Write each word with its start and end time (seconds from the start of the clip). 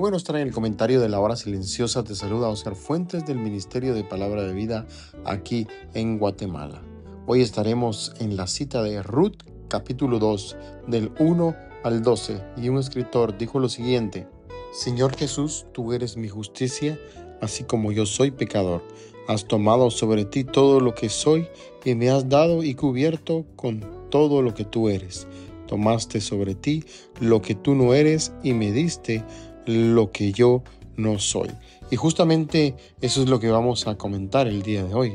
Bueno 0.00 0.16
estar 0.16 0.34
en 0.36 0.48
el 0.48 0.54
comentario 0.54 0.98
de 0.98 1.10
la 1.10 1.20
hora 1.20 1.36
silenciosa. 1.36 2.02
Te 2.02 2.14
saluda 2.14 2.48
Oscar 2.48 2.74
Fuentes 2.74 3.26
del 3.26 3.36
Ministerio 3.36 3.92
de 3.92 4.02
Palabra 4.02 4.44
de 4.44 4.54
Vida 4.54 4.86
aquí 5.26 5.66
en 5.92 6.16
Guatemala. 6.16 6.80
Hoy 7.26 7.42
estaremos 7.42 8.14
en 8.18 8.34
la 8.34 8.46
cita 8.46 8.82
de 8.82 9.02
Ruth 9.02 9.42
capítulo 9.68 10.18
2 10.18 10.56
del 10.86 11.12
1 11.18 11.54
al 11.84 12.00
12 12.00 12.42
y 12.56 12.70
un 12.70 12.78
escritor 12.78 13.36
dijo 13.36 13.58
lo 13.58 13.68
siguiente. 13.68 14.26
Señor 14.72 15.14
Jesús, 15.18 15.66
tú 15.74 15.92
eres 15.92 16.16
mi 16.16 16.30
justicia, 16.30 16.98
así 17.42 17.64
como 17.64 17.92
yo 17.92 18.06
soy 18.06 18.30
pecador. 18.30 18.82
Has 19.28 19.44
tomado 19.44 19.90
sobre 19.90 20.24
ti 20.24 20.44
todo 20.44 20.80
lo 20.80 20.94
que 20.94 21.10
soy 21.10 21.46
y 21.84 21.94
me 21.94 22.08
has 22.08 22.26
dado 22.26 22.64
y 22.64 22.74
cubierto 22.74 23.44
con 23.54 23.84
todo 24.08 24.40
lo 24.40 24.54
que 24.54 24.64
tú 24.64 24.88
eres. 24.88 25.28
Tomaste 25.66 26.22
sobre 26.22 26.54
ti 26.54 26.84
lo 27.20 27.42
que 27.42 27.54
tú 27.54 27.74
no 27.74 27.92
eres 27.92 28.32
y 28.42 28.54
me 28.54 28.72
diste 28.72 29.22
lo 29.70 30.12
que 30.12 30.32
yo 30.32 30.62
no 30.96 31.18
soy. 31.18 31.50
Y 31.90 31.96
justamente 31.96 32.76
eso 33.00 33.22
es 33.22 33.28
lo 33.28 33.40
que 33.40 33.50
vamos 33.50 33.86
a 33.86 33.96
comentar 33.96 34.46
el 34.46 34.62
día 34.62 34.84
de 34.84 34.94
hoy, 34.94 35.14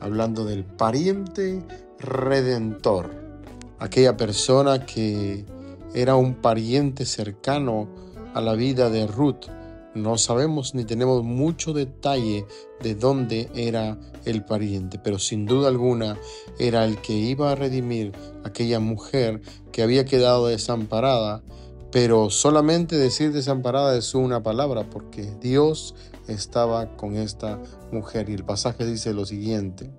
hablando 0.00 0.44
del 0.44 0.64
pariente 0.64 1.62
redentor, 1.98 3.10
aquella 3.78 4.16
persona 4.16 4.86
que 4.86 5.44
era 5.94 6.16
un 6.16 6.34
pariente 6.34 7.04
cercano 7.06 7.88
a 8.34 8.40
la 8.40 8.54
vida 8.54 8.90
de 8.90 9.06
Ruth. 9.06 9.46
No 9.94 10.16
sabemos 10.16 10.74
ni 10.74 10.84
tenemos 10.84 11.22
mucho 11.22 11.74
detalle 11.74 12.46
de 12.80 12.94
dónde 12.94 13.50
era 13.54 13.98
el 14.24 14.44
pariente, 14.44 14.98
pero 14.98 15.18
sin 15.18 15.44
duda 15.44 15.68
alguna 15.68 16.16
era 16.58 16.84
el 16.84 16.96
que 16.98 17.12
iba 17.12 17.52
a 17.52 17.54
redimir 17.54 18.12
aquella 18.42 18.80
mujer 18.80 19.42
que 19.70 19.82
había 19.82 20.04
quedado 20.06 20.46
desamparada 20.46 21.42
pero 21.92 22.30
solamente 22.30 22.96
decir 22.96 23.32
desamparada 23.32 23.96
es 23.96 24.14
una 24.14 24.42
palabra 24.42 24.88
porque 24.88 25.30
Dios 25.40 25.94
estaba 26.26 26.96
con 26.96 27.16
esta 27.16 27.60
mujer 27.92 28.30
y 28.30 28.32
el 28.34 28.44
pasaje 28.44 28.86
dice 28.86 29.12
lo 29.12 29.26
siguiente. 29.26 29.90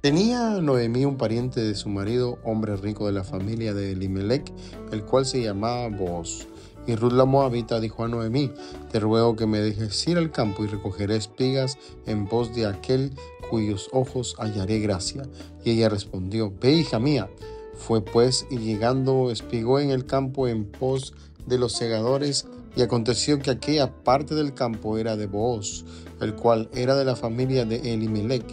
Tenía 0.00 0.60
Noemí 0.60 1.04
un 1.04 1.16
pariente 1.16 1.60
de 1.60 1.74
su 1.74 1.88
marido, 1.88 2.38
hombre 2.44 2.76
rico 2.76 3.06
de 3.06 3.12
la 3.12 3.24
familia 3.24 3.74
de 3.74 3.92
Elimelech, 3.92 4.52
el 4.92 5.04
cual 5.04 5.26
se 5.26 5.42
llamaba 5.42 5.88
Boaz. 5.88 6.46
Y 6.86 6.94
Ruth 6.94 7.12
la 7.12 7.24
Moabita 7.24 7.80
dijo 7.80 8.04
a 8.04 8.08
Noemí, 8.08 8.52
te 8.92 9.00
ruego 9.00 9.34
que 9.34 9.46
me 9.46 9.58
dejes 9.58 10.06
ir 10.06 10.16
al 10.16 10.30
campo 10.30 10.64
y 10.64 10.68
recogeré 10.68 11.16
espigas 11.16 11.76
en 12.06 12.28
pos 12.28 12.54
de 12.54 12.66
aquel 12.66 13.12
cuyos 13.50 13.88
ojos 13.92 14.36
hallaré 14.38 14.78
gracia. 14.78 15.24
Y 15.64 15.72
ella 15.72 15.88
respondió, 15.88 16.52
ve 16.60 16.72
hija 16.72 17.00
mía. 17.00 17.28
Fue 17.78 18.04
pues 18.04 18.46
y 18.50 18.58
llegando 18.58 19.30
espigó 19.30 19.80
en 19.80 19.90
el 19.90 20.04
campo 20.04 20.46
en 20.46 20.66
pos 20.66 21.14
de 21.46 21.58
los 21.58 21.72
segadores, 21.72 22.46
y 22.78 22.82
aconteció 22.82 23.40
que 23.40 23.50
aquella 23.50 23.92
parte 24.04 24.36
del 24.36 24.54
campo 24.54 24.98
era 24.98 25.16
de 25.16 25.26
Booz, 25.26 25.84
el 26.20 26.36
cual 26.36 26.70
era 26.74 26.94
de 26.94 27.04
la 27.04 27.16
familia 27.16 27.64
de 27.64 27.92
Elimelech. 27.92 28.44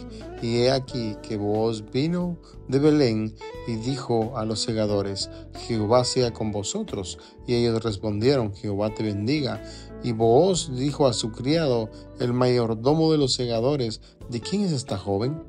Y 0.42 0.62
he 0.62 0.72
aquí 0.72 1.16
que 1.22 1.36
Booz 1.36 1.84
vino 1.92 2.36
de 2.66 2.80
Belén 2.80 3.36
y 3.68 3.76
dijo 3.76 4.36
a 4.36 4.44
los 4.44 4.60
segadores, 4.60 5.30
Jehová 5.68 6.04
sea 6.04 6.32
con 6.32 6.50
vosotros. 6.50 7.18
Y 7.46 7.54
ellos 7.54 7.84
respondieron, 7.84 8.52
Jehová 8.52 8.92
te 8.92 9.04
bendiga. 9.04 9.62
Y 10.02 10.10
Booz 10.10 10.74
dijo 10.74 11.06
a 11.06 11.12
su 11.12 11.30
criado, 11.30 11.88
el 12.18 12.32
mayordomo 12.32 13.12
de 13.12 13.18
los 13.18 13.32
segadores, 13.32 14.00
¿de 14.28 14.40
quién 14.40 14.62
es 14.62 14.72
esta 14.72 14.98
joven? 14.98 15.40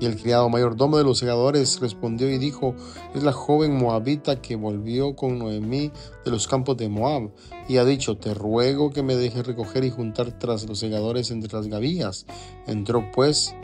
Y 0.00 0.06
el 0.06 0.16
criado 0.16 0.48
mayordomo 0.48 0.98
de 0.98 1.04
los 1.04 1.18
segadores 1.18 1.80
respondió 1.80 2.28
y 2.28 2.38
dijo, 2.38 2.74
es 3.14 3.22
la 3.22 3.32
joven 3.32 3.76
moabita 3.76 4.42
que 4.42 4.56
volvió 4.56 5.14
con 5.14 5.38
Noemí 5.38 5.92
de 6.24 6.30
los 6.30 6.48
campos 6.48 6.76
de 6.76 6.88
Moab, 6.88 7.30
y 7.68 7.76
ha 7.76 7.84
dicho, 7.84 8.16
te 8.16 8.34
ruego 8.34 8.90
que 8.90 9.02
me 9.02 9.14
dejes 9.14 9.46
recoger 9.46 9.84
y 9.84 9.90
juntar 9.90 10.36
tras 10.38 10.68
los 10.68 10.80
segadores 10.80 11.30
entre 11.30 11.52
las 11.52 11.68
gavillas. 11.68 12.26
Entró 12.66 13.10
pues 13.12 13.54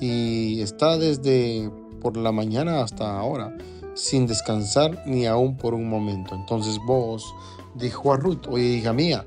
y 0.00 0.60
está 0.62 0.96
desde 0.96 1.70
por 2.00 2.16
la 2.16 2.32
mañana 2.32 2.82
hasta 2.82 3.18
ahora, 3.18 3.56
sin 3.94 4.26
descansar 4.26 5.02
ni 5.06 5.26
aún 5.26 5.56
por 5.56 5.74
un 5.74 5.88
momento. 5.88 6.34
Entonces 6.34 6.78
vos 6.86 7.34
dijo 7.74 8.12
a 8.12 8.16
Ruth, 8.16 8.46
oye 8.48 8.64
hija 8.64 8.92
mía, 8.92 9.26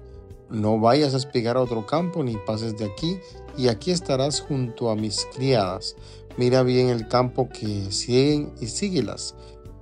no 0.50 0.80
vayas 0.80 1.14
a 1.14 1.18
espigar 1.18 1.58
a 1.58 1.62
otro 1.62 1.86
campo 1.86 2.24
ni 2.24 2.38
pases 2.38 2.78
de 2.78 2.86
aquí, 2.86 3.18
y 3.58 3.68
aquí 3.68 3.92
estarás 3.92 4.42
junto 4.42 4.90
a 4.90 4.96
mis 4.96 5.28
criadas. 5.36 5.96
Mira 6.38 6.64
bien 6.64 6.90
el 6.90 7.08
campo 7.08 7.50
que 7.50 7.92
siguen 7.92 8.52
y 8.60 8.68
síguelas, 8.68 9.36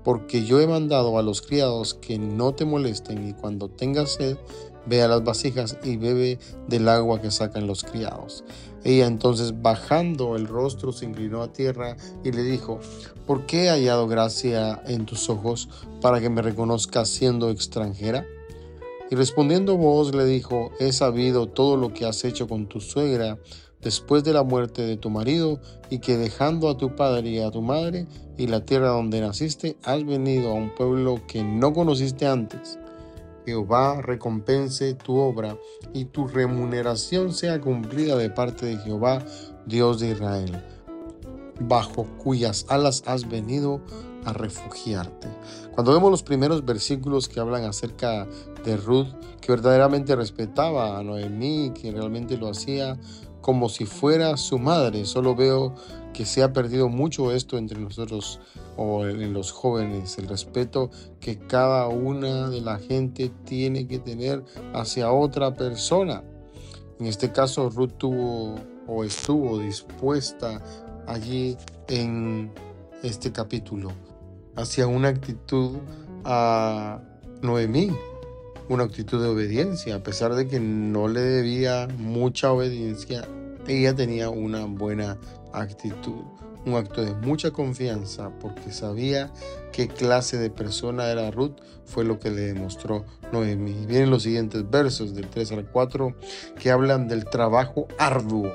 porque 0.03 0.45
yo 0.45 0.59
he 0.59 0.67
mandado 0.67 1.17
a 1.17 1.23
los 1.23 1.41
criados 1.41 1.93
que 1.93 2.17
no 2.19 2.53
te 2.53 2.65
molesten 2.65 3.29
y 3.29 3.33
cuando 3.33 3.69
tengas 3.69 4.13
sed, 4.13 4.37
ve 4.85 5.01
a 5.01 5.07
las 5.07 5.23
vasijas 5.23 5.77
y 5.83 5.97
bebe 5.97 6.39
del 6.67 6.89
agua 6.89 7.21
que 7.21 7.31
sacan 7.31 7.67
los 7.67 7.83
criados. 7.83 8.43
Ella 8.83 9.05
entonces 9.05 9.61
bajando 9.61 10.35
el 10.35 10.47
rostro 10.47 10.91
se 10.91 11.05
inclinó 11.05 11.43
a 11.43 11.53
tierra 11.53 11.95
y 12.23 12.31
le 12.31 12.43
dijo, 12.43 12.79
¿por 13.27 13.45
qué 13.45 13.65
he 13.65 13.69
hallado 13.69 14.07
gracia 14.07 14.81
en 14.87 15.05
tus 15.05 15.29
ojos 15.29 15.69
para 16.01 16.19
que 16.19 16.29
me 16.29 16.41
reconozcas 16.41 17.09
siendo 17.09 17.49
extranjera? 17.49 18.25
Y 19.11 19.15
respondiendo 19.15 19.77
vos 19.77 20.15
le 20.15 20.25
dijo, 20.25 20.71
he 20.79 20.91
sabido 20.93 21.47
todo 21.47 21.77
lo 21.77 21.93
que 21.93 22.05
has 22.05 22.23
hecho 22.23 22.47
con 22.47 22.67
tu 22.67 22.79
suegra 22.79 23.37
después 23.81 24.23
de 24.23 24.33
la 24.33 24.43
muerte 24.43 24.83
de 24.83 24.97
tu 24.97 25.09
marido, 25.09 25.59
y 25.89 25.99
que 25.99 26.17
dejando 26.17 26.69
a 26.69 26.77
tu 26.77 26.95
padre 26.95 27.29
y 27.29 27.39
a 27.39 27.51
tu 27.51 27.61
madre 27.61 28.07
y 28.37 28.47
la 28.47 28.65
tierra 28.65 28.89
donde 28.89 29.21
naciste, 29.21 29.77
has 29.83 30.05
venido 30.05 30.51
a 30.51 30.53
un 30.53 30.73
pueblo 30.73 31.21
que 31.27 31.43
no 31.43 31.73
conociste 31.73 32.27
antes. 32.27 32.79
Jehová 33.45 34.01
recompense 34.01 34.93
tu 34.93 35.17
obra 35.17 35.57
y 35.93 36.05
tu 36.05 36.27
remuneración 36.27 37.33
sea 37.33 37.59
cumplida 37.59 38.15
de 38.15 38.29
parte 38.29 38.67
de 38.67 38.77
Jehová, 38.77 39.23
Dios 39.65 39.99
de 39.99 40.11
Israel, 40.11 40.63
bajo 41.59 42.05
cuyas 42.23 42.65
alas 42.69 43.03
has 43.07 43.27
venido 43.27 43.81
a 44.25 44.33
refugiarte. 44.33 45.27
Cuando 45.73 45.93
vemos 45.93 46.11
los 46.11 46.23
primeros 46.23 46.65
versículos 46.65 47.27
que 47.27 47.39
hablan 47.39 47.63
acerca 47.63 48.27
de 48.63 48.77
Ruth, 48.77 49.07
que 49.39 49.51
verdaderamente 49.51 50.15
respetaba 50.15 50.97
a 50.97 51.03
Noemí, 51.03 51.71
que 51.71 51.91
realmente 51.91 52.37
lo 52.37 52.49
hacía 52.49 52.97
como 53.41 53.69
si 53.69 53.85
fuera 53.85 54.37
su 54.37 54.59
madre. 54.59 55.05
Solo 55.05 55.35
veo 55.35 55.75
que 56.13 56.25
se 56.25 56.43
ha 56.43 56.53
perdido 56.53 56.89
mucho 56.89 57.31
esto 57.31 57.57
entre 57.57 57.79
nosotros 57.79 58.39
o 58.77 59.05
en 59.05 59.33
los 59.33 59.51
jóvenes, 59.51 60.17
el 60.17 60.27
respeto 60.27 60.89
que 61.19 61.37
cada 61.37 61.87
una 61.87 62.49
de 62.49 62.61
la 62.61 62.79
gente 62.79 63.31
tiene 63.45 63.87
que 63.87 63.99
tener 63.99 64.43
hacia 64.73 65.11
otra 65.11 65.53
persona. 65.53 66.23
En 66.99 67.07
este 67.07 67.31
caso, 67.31 67.69
Ruth 67.69 67.93
tuvo 67.97 68.55
o 68.87 69.03
estuvo 69.03 69.59
dispuesta 69.59 70.61
allí 71.07 71.57
en 71.87 72.51
este 73.03 73.31
capítulo 73.31 73.91
hacia 74.55 74.87
una 74.87 75.09
actitud 75.09 75.77
a 76.23 77.01
Noemí, 77.41 77.91
una 78.69 78.83
actitud 78.83 79.21
de 79.21 79.29
obediencia, 79.29 79.95
a 79.95 80.03
pesar 80.03 80.35
de 80.35 80.47
que 80.47 80.59
no 80.59 81.07
le 81.07 81.21
debía 81.21 81.87
mucha 81.97 82.51
obediencia, 82.51 83.27
ella 83.67 83.95
tenía 83.95 84.29
una 84.29 84.65
buena 84.65 85.17
actitud, 85.53 86.23
un 86.65 86.75
acto 86.75 87.03
de 87.03 87.13
mucha 87.15 87.51
confianza 87.51 88.31
porque 88.39 88.71
sabía 88.71 89.31
qué 89.71 89.87
clase 89.87 90.37
de 90.37 90.49
persona 90.49 91.09
era 91.09 91.31
Ruth, 91.31 91.59
fue 91.85 92.05
lo 92.05 92.19
que 92.19 92.31
le 92.31 92.41
demostró 92.41 93.05
Noemí. 93.31 93.85
Vienen 93.85 94.09
los 94.09 94.23
siguientes 94.23 94.69
versos 94.69 95.13
del 95.15 95.27
3 95.27 95.51
al 95.53 95.65
4 95.69 96.15
que 96.59 96.71
hablan 96.71 97.07
del 97.07 97.25
trabajo 97.25 97.87
arduo 97.97 98.51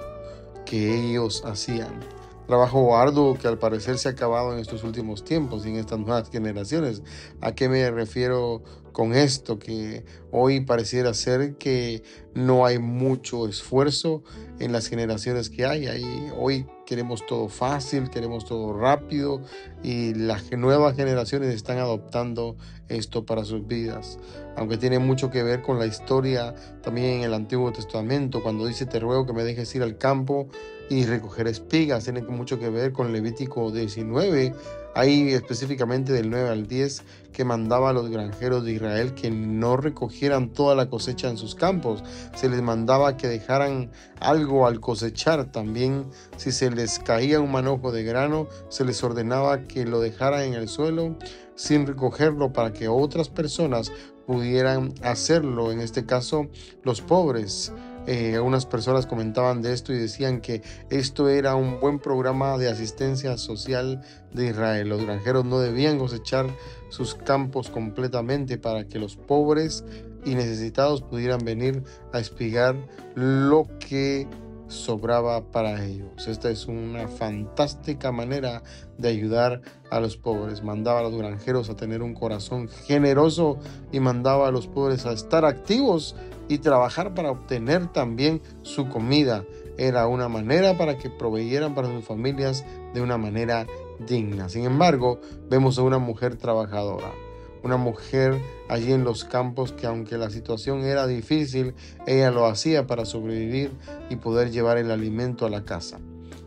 que 0.64 1.10
ellos 1.10 1.42
hacían 1.44 2.16
trabajo 2.46 2.96
arduo 2.96 3.36
que 3.36 3.48
al 3.48 3.58
parecer 3.58 3.98
se 3.98 4.08
ha 4.08 4.12
acabado 4.12 4.52
en 4.52 4.60
estos 4.60 4.84
últimos 4.84 5.24
tiempos 5.24 5.66
y 5.66 5.70
en 5.70 5.76
estas 5.76 5.98
nuevas 5.98 6.30
generaciones. 6.30 7.02
¿A 7.40 7.52
qué 7.52 7.68
me 7.68 7.90
refiero 7.90 8.62
con 8.96 9.14
esto, 9.14 9.58
que 9.58 10.06
hoy 10.30 10.60
pareciera 10.60 11.12
ser 11.12 11.56
que 11.56 12.02
no 12.32 12.64
hay 12.64 12.78
mucho 12.78 13.46
esfuerzo 13.46 14.22
en 14.58 14.72
las 14.72 14.86
generaciones 14.86 15.50
que 15.50 15.66
hay. 15.66 15.86
Hoy 16.34 16.64
queremos 16.86 17.26
todo 17.26 17.50
fácil, 17.50 18.08
queremos 18.08 18.46
todo 18.46 18.72
rápido 18.72 19.42
y 19.82 20.14
las 20.14 20.50
nuevas 20.52 20.96
generaciones 20.96 21.54
están 21.54 21.76
adoptando 21.76 22.56
esto 22.88 23.26
para 23.26 23.44
sus 23.44 23.66
vidas. 23.66 24.18
Aunque 24.56 24.78
tiene 24.78 24.98
mucho 24.98 25.30
que 25.30 25.42
ver 25.42 25.60
con 25.60 25.78
la 25.78 25.84
historia 25.84 26.54
también 26.82 27.18
en 27.18 27.24
el 27.24 27.34
Antiguo 27.34 27.70
Testamento, 27.72 28.42
cuando 28.42 28.64
dice 28.64 28.86
te 28.86 28.98
ruego 28.98 29.26
que 29.26 29.34
me 29.34 29.44
dejes 29.44 29.74
ir 29.74 29.82
al 29.82 29.98
campo 29.98 30.48
y 30.88 31.04
recoger 31.04 31.48
espigas, 31.48 32.04
tiene 32.04 32.22
mucho 32.22 32.58
que 32.58 32.70
ver 32.70 32.92
con 32.92 33.12
Levítico 33.12 33.70
19, 33.70 34.54
ahí 34.96 35.32
específicamente 35.32 36.12
del 36.12 36.30
9 36.30 36.48
al 36.48 36.66
10, 36.66 37.02
que 37.32 37.44
mandaba 37.44 37.90
a 37.90 37.92
los 37.92 38.08
granjeros 38.08 38.64
de 38.64 38.72
Israel 38.72 39.12
que 39.14 39.30
no 39.30 39.76
recogieran 39.76 40.48
toda 40.48 40.74
la 40.74 40.88
cosecha 40.88 41.28
en 41.28 41.36
sus 41.36 41.54
campos, 41.54 42.02
se 42.34 42.48
les 42.48 42.62
mandaba 42.62 43.18
que 43.18 43.28
dejaran 43.28 43.90
algo 44.20 44.66
al 44.66 44.80
cosechar, 44.80 45.52
también 45.52 46.06
si 46.38 46.50
se 46.50 46.70
les 46.70 46.98
caía 46.98 47.40
un 47.40 47.52
manojo 47.52 47.92
de 47.92 48.04
grano, 48.04 48.48
se 48.70 48.84
les 48.86 49.04
ordenaba 49.04 49.64
que 49.64 49.84
lo 49.84 50.00
dejaran 50.00 50.44
en 50.44 50.54
el 50.54 50.68
suelo 50.68 51.16
sin 51.56 51.86
recogerlo 51.86 52.52
para 52.52 52.72
que 52.72 52.88
otras 52.88 53.28
personas 53.28 53.92
pudieran 54.26 54.94
hacerlo, 55.02 55.72
en 55.72 55.80
este 55.80 56.06
caso 56.06 56.46
los 56.82 57.02
pobres. 57.02 57.72
Eh, 58.06 58.34
algunas 58.36 58.66
personas 58.66 59.06
comentaban 59.06 59.62
de 59.62 59.72
esto 59.72 59.92
y 59.92 59.98
decían 59.98 60.40
que 60.40 60.62
esto 60.90 61.28
era 61.28 61.54
un 61.56 61.80
buen 61.80 61.98
programa 61.98 62.56
de 62.56 62.68
asistencia 62.68 63.36
social 63.36 64.00
de 64.32 64.46
Israel. 64.50 64.88
Los 64.88 65.02
granjeros 65.04 65.44
no 65.44 65.58
debían 65.58 65.98
cosechar 65.98 66.46
sus 66.88 67.14
campos 67.14 67.70
completamente 67.70 68.58
para 68.58 68.86
que 68.86 68.98
los 68.98 69.16
pobres 69.16 69.84
y 70.24 70.34
necesitados 70.34 71.02
pudieran 71.02 71.44
venir 71.44 71.82
a 72.12 72.18
espigar 72.18 72.76
lo 73.14 73.66
que 73.78 74.26
sobraba 74.68 75.50
para 75.50 75.84
ellos. 75.84 76.26
Esta 76.26 76.50
es 76.50 76.66
una 76.66 77.08
fantástica 77.08 78.12
manera 78.12 78.62
de 78.98 79.08
ayudar 79.08 79.62
a 79.90 80.00
los 80.00 80.16
pobres. 80.16 80.62
Mandaba 80.62 81.00
a 81.00 81.02
los 81.02 81.16
granjeros 81.16 81.70
a 81.70 81.76
tener 81.76 82.02
un 82.02 82.14
corazón 82.14 82.68
generoso 82.68 83.58
y 83.92 84.00
mandaba 84.00 84.48
a 84.48 84.50
los 84.50 84.66
pobres 84.66 85.06
a 85.06 85.12
estar 85.12 85.44
activos 85.44 86.16
y 86.48 86.58
trabajar 86.58 87.14
para 87.14 87.30
obtener 87.30 87.92
también 87.92 88.40
su 88.62 88.88
comida. 88.88 89.44
Era 89.78 90.06
una 90.06 90.28
manera 90.28 90.78
para 90.78 90.96
que 90.96 91.10
proveyeran 91.10 91.74
para 91.74 91.88
sus 91.88 92.04
familias 92.04 92.64
de 92.94 93.02
una 93.02 93.18
manera 93.18 93.66
digna. 94.06 94.48
Sin 94.48 94.64
embargo, 94.64 95.20
vemos 95.48 95.78
a 95.78 95.82
una 95.82 95.98
mujer 95.98 96.36
trabajadora 96.36 97.25
una 97.66 97.76
mujer 97.76 98.40
allí 98.68 98.92
en 98.92 99.04
los 99.04 99.24
campos 99.24 99.72
que 99.72 99.86
aunque 99.86 100.16
la 100.16 100.30
situación 100.30 100.84
era 100.84 101.06
difícil, 101.06 101.74
ella 102.06 102.30
lo 102.30 102.46
hacía 102.46 102.86
para 102.86 103.04
sobrevivir 103.04 103.72
y 104.08 104.16
poder 104.16 104.50
llevar 104.52 104.78
el 104.78 104.90
alimento 104.90 105.46
a 105.46 105.50
la 105.50 105.64
casa. 105.64 105.98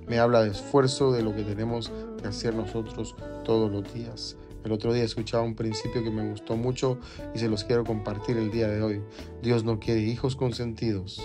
Me 0.08 0.18
habla 0.18 0.42
de 0.42 0.52
esfuerzo, 0.52 1.12
de 1.12 1.22
lo 1.22 1.36
que 1.36 1.44
tenemos 1.44 1.92
que 2.22 2.28
hacer 2.30 2.56
nosotros 2.56 3.16
todos 3.44 3.70
los 3.70 3.94
días. 3.94 4.38
El 4.64 4.72
otro 4.72 4.94
día 4.94 5.04
escuchaba 5.04 5.44
un 5.44 5.56
principio 5.56 6.04
que 6.04 6.10
me 6.10 6.30
gustó 6.30 6.56
mucho 6.56 6.98
y 7.36 7.40
se 7.40 7.50
los 7.50 7.66
quiero 7.66 7.84
compartir 7.84 8.38
el 8.38 8.50
día 8.50 8.68
de 8.68 8.82
hoy. 8.82 9.02
Dios 9.42 9.64
no 9.64 9.80
quiere 9.80 10.02
hijos 10.02 10.36
consentidos 10.36 11.22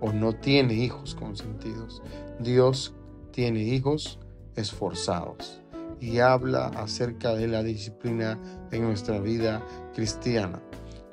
o 0.00 0.12
no 0.12 0.34
tiene 0.34 0.74
hijos 0.74 1.14
consentidos. 1.14 2.02
Dios 2.38 2.94
tiene 3.32 3.62
hijos 3.62 4.18
esforzados 4.54 5.60
y 6.00 6.18
habla 6.18 6.68
acerca 6.68 7.34
de 7.34 7.46
la 7.46 7.62
disciplina 7.62 8.38
en 8.70 8.82
nuestra 8.82 9.20
vida 9.20 9.62
cristiana. 9.94 10.60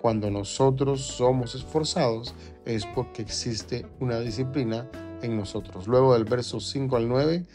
Cuando 0.02 0.30
nosotros 0.32 1.02
somos 1.02 1.56
esforzados 1.56 2.34
es 2.66 2.86
porque 2.86 3.22
existe 3.22 3.86
una 4.00 4.20
disciplina 4.20 4.90
en 5.22 5.36
nosotros. 5.36 5.88
Luego 5.88 6.14
del 6.14 6.26
verso 6.26 6.60
5 6.60 6.96
al 6.96 7.08
9, 7.08 7.46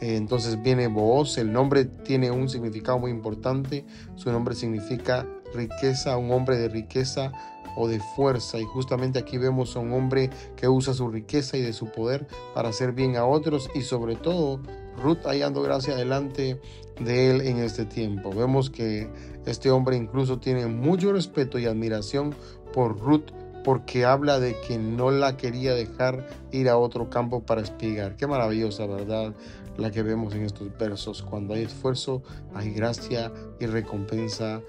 eh, 0.00 0.16
entonces 0.16 0.60
viene 0.60 0.88
Booz. 0.88 1.38
El 1.38 1.52
nombre 1.52 1.84
tiene 1.84 2.30
un 2.30 2.48
significado 2.48 2.98
muy 2.98 3.10
importante. 3.10 3.86
Su 4.16 4.32
nombre 4.32 4.54
significa 4.54 5.26
riqueza, 5.54 6.16
un 6.16 6.30
hombre 6.32 6.58
de 6.58 6.68
riqueza 6.68 7.32
o 7.76 7.88
de 7.88 8.00
fuerza. 8.16 8.58
Y 8.58 8.64
justamente 8.64 9.18
aquí 9.18 9.38
vemos 9.38 9.76
a 9.76 9.78
un 9.78 9.92
hombre 9.92 10.30
que 10.56 10.68
usa 10.68 10.94
su 10.94 11.08
riqueza 11.08 11.56
y 11.56 11.62
de 11.62 11.72
su 11.72 11.86
poder 11.86 12.26
para 12.54 12.70
hacer 12.70 12.92
bien 12.92 13.16
a 13.16 13.24
otros 13.24 13.70
y 13.74 13.82
sobre 13.82 14.16
todo 14.16 14.60
Ruth 14.96 15.24
hallando 15.24 15.62
gracia 15.62 15.94
delante 15.96 16.60
de 17.00 17.30
él 17.30 17.40
en 17.42 17.58
este 17.58 17.84
tiempo. 17.84 18.30
Vemos 18.30 18.70
que 18.70 19.08
este 19.46 19.70
hombre 19.70 19.96
incluso 19.96 20.38
tiene 20.38 20.66
mucho 20.66 21.12
respeto 21.12 21.58
y 21.58 21.66
admiración 21.66 22.34
por 22.72 22.98
Ruth 22.98 23.30
porque 23.64 24.04
habla 24.04 24.40
de 24.40 24.56
que 24.66 24.78
no 24.78 25.10
la 25.10 25.36
quería 25.36 25.74
dejar 25.74 26.26
ir 26.50 26.68
a 26.68 26.76
otro 26.76 27.10
campo 27.10 27.42
para 27.42 27.60
espigar. 27.60 28.16
Qué 28.16 28.26
maravillosa, 28.26 28.86
¿verdad? 28.86 29.34
La 29.76 29.90
que 29.90 30.02
vemos 30.02 30.34
en 30.34 30.42
estos 30.42 30.76
versos. 30.76 31.22
Cuando 31.22 31.54
hay 31.54 31.62
esfuerzo, 31.62 32.22
hay 32.54 32.72
gracia 32.72 33.32
y 33.60 33.66
recompensa 33.66 34.60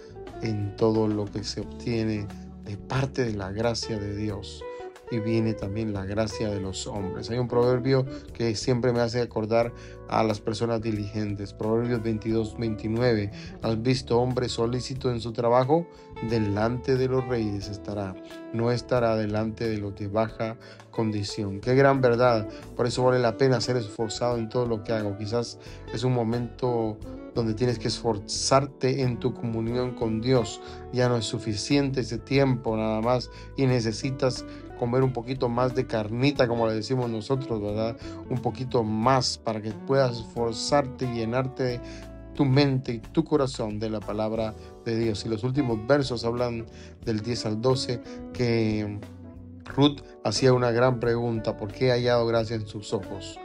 en 0.41 0.75
todo 0.75 1.07
lo 1.07 1.25
que 1.25 1.43
se 1.43 1.61
obtiene 1.61 2.27
de 2.63 2.77
parte 2.77 3.25
de 3.25 3.33
la 3.33 3.51
gracia 3.51 3.97
de 3.97 4.15
Dios 4.15 4.63
y 5.13 5.19
viene 5.19 5.53
también 5.53 5.93
la 5.93 6.05
gracia 6.05 6.49
de 6.49 6.59
los 6.59 6.87
hombres. 6.87 7.29
Hay 7.29 7.37
un 7.37 7.47
proverbio 7.47 8.05
que 8.33 8.55
siempre 8.55 8.91
me 8.91 8.99
hace 8.99 9.21
acordar 9.21 9.71
a 10.09 10.23
las 10.23 10.39
personas 10.39 10.81
diligentes. 10.81 11.53
Proverbios 11.53 12.01
22, 12.01 12.57
29. 12.57 13.31
¿Has 13.61 13.81
visto 13.81 14.19
hombre 14.19 14.49
solícito 14.49 15.11
en 15.11 15.21
su 15.21 15.31
trabajo? 15.31 15.85
Delante 16.29 16.95
de 16.95 17.07
los 17.07 17.27
reyes 17.27 17.69
estará. 17.69 18.15
No 18.53 18.71
estará 18.71 19.15
delante 19.15 19.67
de 19.67 19.77
los 19.77 19.95
de 19.95 20.07
baja 20.07 20.57
condición. 20.89 21.59
Qué 21.59 21.75
gran 21.75 22.01
verdad. 22.01 22.47
Por 22.75 22.87
eso 22.87 23.03
vale 23.03 23.19
la 23.19 23.37
pena 23.37 23.61
ser 23.61 23.77
esforzado 23.77 24.37
en 24.37 24.49
todo 24.49 24.65
lo 24.65 24.83
que 24.83 24.93
hago. 24.93 25.17
Quizás 25.17 25.59
es 25.93 26.03
un 26.03 26.13
momento 26.13 26.97
donde 27.35 27.53
tienes 27.53 27.79
que 27.79 27.87
esforzarte 27.87 29.01
en 29.01 29.19
tu 29.19 29.33
comunión 29.33 29.95
con 29.95 30.21
Dios. 30.21 30.61
Ya 30.91 31.09
no 31.09 31.17
es 31.17 31.25
suficiente 31.25 32.01
ese 32.01 32.19
tiempo 32.19 32.77
nada 32.77 33.01
más 33.01 33.29
y 33.57 33.65
necesitas 33.65 34.45
comer 34.79 35.03
un 35.03 35.13
poquito 35.13 35.49
más 35.49 35.75
de 35.75 35.85
carnita, 35.85 36.47
como 36.47 36.67
le 36.67 36.73
decimos 36.73 37.09
nosotros, 37.09 37.61
¿verdad? 37.61 37.97
Un 38.29 38.39
poquito 38.39 38.83
más 38.83 39.37
para 39.37 39.61
que 39.61 39.71
puedas 39.71 40.19
esforzarte 40.19 41.05
y 41.05 41.19
llenarte 41.19 41.79
tu 42.33 42.45
mente 42.45 42.93
y 42.93 42.99
tu 42.99 43.23
corazón 43.23 43.79
de 43.79 43.89
la 43.89 43.99
palabra 43.99 44.53
de 44.85 44.97
Dios. 44.97 45.25
Y 45.25 45.29
los 45.29 45.43
últimos 45.43 45.85
versos 45.87 46.25
hablan 46.25 46.65
del 47.05 47.21
10 47.21 47.45
al 47.45 47.61
12 47.61 48.01
que 48.33 48.99
Ruth 49.65 50.01
hacía 50.23 50.53
una 50.53 50.71
gran 50.71 50.99
pregunta, 50.99 51.57
¿por 51.57 51.71
qué 51.71 51.91
ha 51.91 51.95
hallado 51.95 52.25
gracia 52.25 52.55
en 52.55 52.67
sus 52.67 52.93
ojos? 52.93 53.39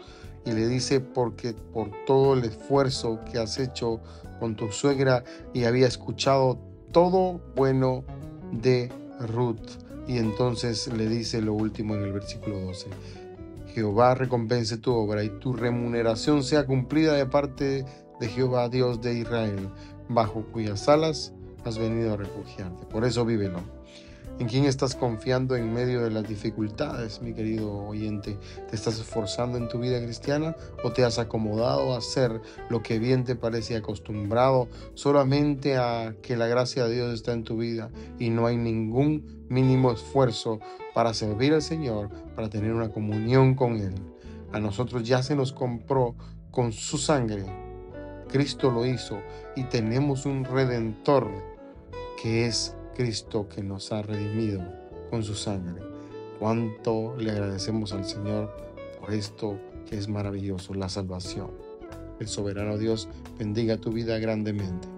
Y 0.45 0.53
le 0.53 0.67
dice, 0.67 1.01
porque 1.01 1.53
por 1.53 1.91
todo 2.07 2.35
el 2.35 2.45
esfuerzo 2.45 3.21
que 3.31 3.39
has 3.39 3.59
hecho 3.59 4.01
con 4.41 4.57
tu 4.57 4.71
suegra 4.73 5.25
y 5.53 5.65
había 5.65 5.87
escuchado 5.87 6.59
todo 6.93 7.41
bueno 7.55 8.05
de 8.53 8.91
Ruth. 9.21 9.88
Y 10.09 10.19
entonces 10.19 10.93
le 10.93 11.09
dice 11.09 11.41
lo 11.41 11.53
último 11.53 11.95
en 11.95 12.03
el 12.03 12.13
versículo 12.13 12.59
12. 12.61 12.89
Jehová 13.75 14.15
recompense 14.15 14.79
tu 14.79 14.93
obra 14.93 15.23
y 15.23 15.29
tu 15.39 15.53
remuneración 15.53 16.43
sea 16.43 16.67
cumplida 16.67 17.13
de 17.13 17.27
parte 17.27 17.85
de 18.19 18.29
Jehová 18.29 18.69
Dios 18.69 19.01
de 19.01 19.19
Israel, 19.19 19.69
bajo 20.09 20.43
cuyas 20.51 20.89
alas 20.89 21.35
has 21.65 21.79
venido 21.79 22.15
a 22.15 22.17
refugiarte. 22.17 22.87
Por 22.87 23.05
eso 23.05 23.25
vívelo 23.25 23.61
¿En 24.39 24.47
quién 24.47 24.67
estás 24.67 24.95
confiando 24.95 25.57
en 25.57 25.75
medio 25.75 26.03
de 26.03 26.11
las 26.11 26.29
dificultades, 26.29 27.21
mi 27.21 27.35
querido 27.35 27.73
oyente? 27.73 28.39
¿Te 28.71 28.77
estás 28.77 29.01
esforzando 29.01 29.59
en 29.59 29.69
tu 29.69 29.81
vida 29.81 30.01
cristiana 30.01 30.55
o 30.85 30.93
te 30.93 31.05
has 31.05 31.19
acomodado 31.19 31.93
a 31.93 31.99
hacer 31.99 32.41
lo 32.69 32.81
que 32.81 33.01
bien 33.01 33.25
te 33.25 33.35
parece 33.35 33.75
acostumbrado 33.75 34.69
solamente 34.95 35.77
a 35.77 36.15
que 36.23 36.37
la 36.37 36.47
gracia 36.47 36.85
de 36.85 36.95
Dios 36.95 37.15
está 37.15 37.33
en 37.33 37.43
tu 37.43 37.57
vida 37.57 37.91
y 38.21 38.31
no 38.31 38.47
hay 38.47 38.57
ningún 38.57 39.45
mínimo 39.49 39.91
esfuerzo 39.91 40.61
para 40.95 41.15
servir 41.15 41.53
al 41.53 41.63
Señor, 41.63 42.09
para 42.37 42.49
tener 42.49 42.73
una 42.73 42.91
comunión 42.91 43.57
con 43.57 43.75
Él? 43.75 43.95
A 44.53 44.61
nosotros 44.61 45.03
ya 45.03 45.21
se 45.25 45.35
nos 45.35 45.53
compró 45.53 46.15
con 46.53 46.73
su 46.73 46.97
sangre. 46.97 47.45
Cristo 48.29 48.71
lo 48.71 48.87
hizo 48.87 49.19
y 49.57 49.65
tenemos 49.65 50.27
un 50.27 50.45
redentor 50.45 51.29
que 52.23 52.47
es 52.47 52.77
Cristo 52.99 53.49
que 53.49 53.63
nos 53.63 53.93
ha 53.93 54.03
redimido 54.03 54.61
con 55.09 55.23
su 55.23 55.37
sangre. 55.37 55.81
Cuánto 56.41 57.15
le 57.17 57.31
agradecemos 57.31 57.93
al 57.93 58.05
Señor 58.05 58.53
por 58.99 59.15
esto 59.15 59.57
que 59.89 59.97
es 59.97 60.09
maravilloso, 60.09 60.75
la 60.75 60.89
salvación. 60.89 61.53
El 62.19 62.27
soberano 62.27 62.77
Dios 62.77 63.09
bendiga 63.39 63.77
tu 63.77 63.93
vida 63.93 64.19
grandemente. 64.19 64.98